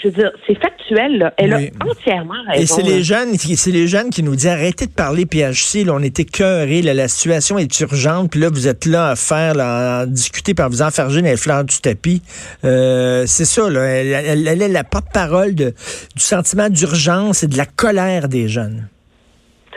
je 0.01 0.09
veux 0.09 0.15
dire, 0.15 0.31
c'est 0.47 0.59
factuel. 0.59 1.19
Là. 1.19 1.35
Elle 1.37 1.53
a 1.53 1.59
entièrement 1.89 2.35
raison. 2.49 2.63
Et 2.63 2.67
c'est 2.67 2.83
les 2.83 3.03
jeunes, 3.03 3.35
c'est 3.35 3.71
les 3.71 3.87
jeunes 3.87 4.11
qui 4.11 4.23
nous 4.23 4.35
disent 4.35 4.49
arrêtez 4.49 4.87
de 4.87 4.93
parler 4.93 5.27
PHC. 5.27 5.85
Là, 5.85 5.95
on 5.95 6.03
était 6.03 6.25
cœurés. 6.25 6.83
la 6.83 7.09
situation 7.09 7.59
est 7.59 7.81
urgente. 7.81 8.31
Puis 8.31 8.41
là, 8.41 8.49
vous 8.49 8.69
êtes 8.69 8.87
là 8.87 9.11
à 9.11 9.17
faire, 9.17 9.55
là, 9.55 10.01
à 10.01 10.07
discuter, 10.07 10.55
par 10.55 10.71
vous 10.71 10.83
enfarger 10.83 11.21
dans 11.21 11.29
les 11.29 11.37
fleurs 11.37 11.65
du 11.65 11.79
tapis. 11.79 12.23
Euh, 12.65 13.25
c'est 13.27 13.45
ça. 13.45 13.69
Là, 13.69 13.81
elle, 13.83 14.47
est 14.47 14.69
la 14.69 14.85
porte-parole 14.85 15.55
du 15.55 15.73
sentiment 16.17 16.69
d'urgence 16.69 17.43
et 17.43 17.49
de 17.49 17.57
la 17.57 17.67
colère 17.67 18.29
des 18.29 18.49
jeunes. 18.49 18.89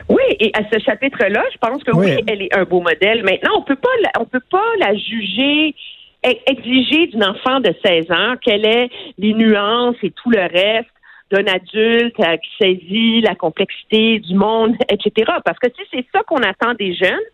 Oui, 0.09 0.23
et 0.39 0.51
à 0.53 0.61
ce 0.71 0.79
chapitre-là, 0.79 1.43
je 1.53 1.57
pense 1.59 1.83
que 1.83 1.95
oui. 1.95 2.17
elle 2.27 2.41
est 2.41 2.55
un 2.55 2.63
beau 2.63 2.81
modèle. 2.81 3.23
Maintenant, 3.23 3.51
on 3.57 3.61
peut 3.61 3.75
pas, 3.75 3.89
on 4.19 4.25
peut 4.25 4.41
pas 4.49 4.63
la 4.79 4.93
juger 4.95 5.75
exiger 6.23 7.07
d'une 7.07 7.23
enfant 7.23 7.59
de 7.59 7.73
16 7.83 8.11
ans 8.11 8.35
quelles 8.41 8.65
est 8.65 8.89
les 9.17 9.33
nuances 9.33 9.95
et 10.03 10.11
tout 10.11 10.29
le 10.29 10.41
reste 10.41 10.89
d'un 11.31 11.47
adulte 11.47 12.19
euh, 12.19 12.37
qui 12.37 12.49
saisit 12.59 13.21
la 13.21 13.35
complexité 13.35 14.19
du 14.19 14.35
monde, 14.35 14.75
etc. 14.89 15.31
Parce 15.45 15.57
que 15.59 15.67
si 15.69 15.81
c'est 15.91 16.05
ça 16.13 16.21
qu'on 16.27 16.43
attend 16.43 16.73
des 16.77 16.93
jeunes, 16.93 17.25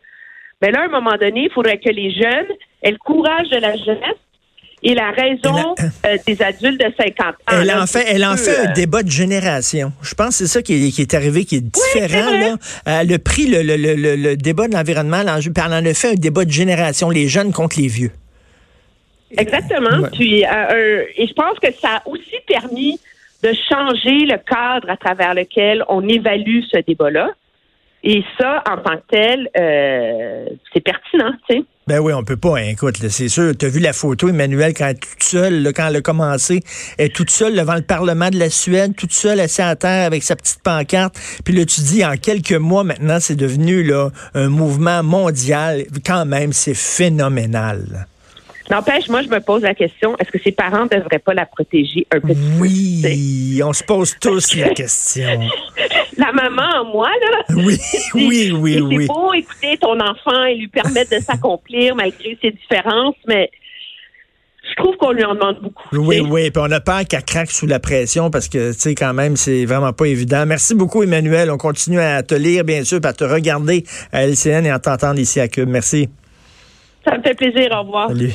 ben 0.62 0.72
là, 0.72 0.82
à 0.82 0.86
un 0.86 0.90
moment 0.90 1.18
donné, 1.20 1.46
il 1.46 1.52
faudrait 1.52 1.80
que 1.80 1.90
les 1.90 2.12
jeunes 2.12 2.48
aient 2.84 2.92
le 2.92 2.98
courage 2.98 3.50
de 3.50 3.58
la 3.58 3.76
jeunesse 3.76 4.18
et 4.84 4.94
la 4.94 5.10
raison 5.10 5.74
euh, 6.06 6.18
des 6.28 6.42
adultes 6.42 6.80
de 6.80 6.94
50 6.98 7.20
ans. 7.28 7.34
Elle 7.52 7.72
en 7.72 7.88
fait, 7.88 8.06
elle 8.08 8.24
en 8.24 8.38
fait 8.38 8.58
un 8.58 8.70
euh, 8.70 8.74
débat 8.74 9.02
de 9.02 9.10
génération. 9.10 9.92
Je 10.04 10.14
pense 10.14 10.30
que 10.30 10.34
c'est 10.34 10.48
ça 10.48 10.62
qui 10.62 10.74
est, 10.74 11.14
arrivé, 11.16 11.46
qui 11.46 11.56
est 11.56 11.62
différent. 11.62 12.32
là. 12.32 12.56
Elle 12.86 13.12
a 13.14 13.20
pris 13.20 13.48
le, 13.48 13.64
le, 13.64 13.76
le, 13.76 14.16
le 14.16 14.38
débat 14.38 14.68
de 14.68 14.76
l'environnement, 14.76 15.24
l'enjeu, 15.24 15.52
elle 15.56 15.74
en 15.74 15.86
a 15.86 15.94
fait 15.96 16.12
un 16.12 16.16
débat 16.16 16.46
de 16.46 16.52
génération, 16.52 17.10
les 17.10 17.28
jeunes 17.28 17.52
contre 17.52 17.80
les 17.80 17.88
vieux. 17.88 18.12
Exactement. 19.32 20.08
Puis, 20.14 20.46
euh, 20.46 21.04
et 21.16 21.28
je 21.28 21.34
pense 21.34 21.60
que 21.60 21.72
ça 21.74 21.98
a 21.98 22.08
aussi 22.08 22.36
permis 22.48 23.00
de 23.44 23.54
changer 23.70 24.26
le 24.26 24.38
cadre 24.38 24.90
à 24.90 24.98
travers 24.98 25.34
lequel 25.34 25.84
on 25.90 26.08
évalue 26.08 26.62
ce 26.72 26.80
débat-là. 26.86 27.30
Et 28.04 28.24
ça, 28.40 28.64
en 28.70 28.78
tant 28.78 28.96
que 28.98 29.04
tel, 29.10 29.50
euh, 29.58 30.46
c'est 30.72 30.82
pertinent, 30.82 31.32
tu 31.50 31.58
sais. 31.58 31.64
Ben 31.88 32.00
oui, 32.00 32.14
on 32.14 32.24
peut 32.24 32.38
pas. 32.38 32.58
Hein, 32.58 32.70
écoute, 32.72 32.98
c'est 32.98 33.30
sûr. 33.30 33.54
Tu 33.58 33.66
as 33.66 33.70
vu 33.70 33.80
la 33.80 33.94
photo, 33.94 34.30
Emmanuel, 34.30 34.74
quand 34.74 34.86
elle 34.86 34.96
est 34.96 35.00
toute 35.00 35.24
seule, 35.24 35.72
quand 35.74 35.88
elle 35.88 35.96
a 35.96 36.02
commencé, 36.02 36.62
elle 36.98 37.08
est 37.08 37.16
toute 37.16 37.32
seule 37.32 37.56
devant 37.56 37.76
le 37.76 37.82
Parlement 37.82 38.30
de 38.30 38.38
la 38.38 38.50
Suède, 38.50 38.96
toute 38.96 39.14
seule, 39.14 39.40
assise 39.40 39.62
à 39.62 39.76
terre 39.76 40.06
avec 40.06 40.24
sa 40.24 40.36
petite 40.36 40.62
pancarte. 40.62 41.16
Puis 41.44 41.54
là, 41.54 41.66
tu 41.66 41.82
dis, 41.82 42.06
en 42.06 42.18
quelques 42.18 42.52
mois 42.52 42.84
maintenant, 42.84 43.20
c'est 43.20 43.36
devenu 43.36 43.84
là, 43.84 44.10
un 44.36 44.50
mouvement 44.50 45.02
mondial. 45.02 45.86
Quand 46.06 46.26
même, 46.26 46.54
c'est 46.54 46.76
phénoménal. 46.76 48.08
N'empêche, 48.70 49.08
moi, 49.08 49.22
je 49.22 49.30
me 49.30 49.40
pose 49.40 49.62
la 49.62 49.74
question, 49.74 50.18
est-ce 50.18 50.30
que 50.30 50.40
ses 50.40 50.52
parents 50.52 50.84
ne 50.84 50.98
devraient 51.00 51.20
pas 51.20 51.34
la 51.34 51.46
protéger 51.46 52.06
un 52.12 52.20
peu 52.20 52.34
Oui, 52.60 53.02
plus, 53.02 53.64
on 53.64 53.74
se 53.74 53.84
pose 53.84 54.16
tous 54.20 54.56
la 54.56 54.70
question. 54.70 55.40
la 56.18 56.32
maman, 56.34 56.86
moi, 56.92 57.10
là. 57.10 57.56
Oui, 57.56 57.78
oui, 58.14 58.52
oui, 58.52 58.82
oui. 58.82 58.98
C'est 59.02 59.08
beau 59.08 59.34
écouter 59.34 59.78
ton 59.78 60.00
enfant 60.00 60.44
et 60.46 60.56
lui 60.56 60.68
permettre 60.68 61.16
de 61.16 61.22
s'accomplir 61.22 61.96
malgré 61.96 62.38
ses 62.42 62.52
différences, 62.52 63.16
mais 63.26 63.50
je 64.70 64.76
trouve 64.84 64.98
qu'on 64.98 65.12
lui 65.12 65.24
en 65.24 65.34
demande 65.34 65.60
beaucoup. 65.62 65.88
Oui, 65.94 66.20
oui, 66.20 66.52
puis 66.52 66.62
on 66.64 66.72
a 66.72 66.82
peur 66.82 67.06
qu'elle 67.10 67.24
craque 67.24 67.52
sous 67.52 67.68
la 67.68 67.80
pression 67.80 68.30
parce 68.30 68.50
que, 68.50 68.74
tu 68.74 68.80
sais, 68.80 68.96
quand 68.96 69.14
même, 69.14 69.38
c'est 69.38 69.66
vraiment 69.66 69.94
pas 69.94 70.06
évident. 70.06 70.46
Merci 70.46 70.76
beaucoup, 70.76 71.04
Emmanuel. 71.04 71.50
On 71.52 71.58
continue 71.58 72.00
à 72.00 72.22
te 72.22 72.36
lire, 72.36 72.66
bien 72.66 72.84
sûr, 72.84 73.00
puis 73.00 73.10
à 73.10 73.14
te 73.14 73.24
regarder 73.24 73.86
à 74.12 74.26
LCN 74.26 74.66
et 74.66 74.70
à 74.70 74.80
t'entendre 74.80 75.20
ici 75.20 75.40
à 75.40 75.48
Cube. 75.48 75.70
Merci. 75.70 76.10
Ça 77.06 77.18
me 77.18 77.24
fait 77.24 77.36
plaisir. 77.36 77.70
Au 77.72 77.84
revoir. 77.84 78.10
Salut. 78.10 78.34